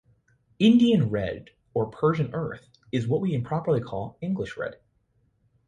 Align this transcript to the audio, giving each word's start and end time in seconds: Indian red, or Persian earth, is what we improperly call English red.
Indian 0.57 1.11
red, 1.11 1.51
or 1.75 1.85
Persian 1.91 2.33
earth, 2.33 2.67
is 2.91 3.07
what 3.07 3.21
we 3.21 3.35
improperly 3.35 3.81
call 3.81 4.17
English 4.19 4.57
red. 4.57 4.77